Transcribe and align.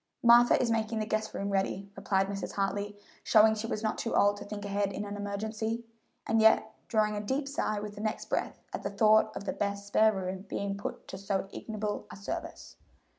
"Martha 0.23 0.59
is 0.59 0.71
making 0.71 0.97
the 0.97 1.05
guest 1.05 1.31
room 1.35 1.51
ready," 1.51 1.91
replied 1.95 2.25
Mrs. 2.25 2.53
Hartley, 2.53 2.97
showing 3.23 3.53
she 3.53 3.67
was 3.67 3.83
not 3.83 3.99
too 3.99 4.15
old 4.15 4.35
to 4.37 4.43
think 4.45 4.65
ahead 4.65 4.91
in 4.91 5.05
an 5.05 5.15
emergency, 5.15 5.85
and 6.25 6.41
yet 6.41 6.73
drawing 6.87 7.15
a 7.15 7.21
deep 7.21 7.47
sigh 7.47 7.79
with 7.79 7.93
the 7.93 8.01
next 8.01 8.25
breath 8.27 8.63
at 8.73 8.81
the 8.81 8.89
thought 8.89 9.31
of 9.37 9.43
that 9.43 9.59
best 9.59 9.85
spare 9.85 10.11
room 10.11 10.41
being 10.49 10.75
put 10.75 11.07
to 11.09 11.19
so 11.19 11.47
ignoble 11.53 12.07
a 12.09 12.15
service. 12.15 12.77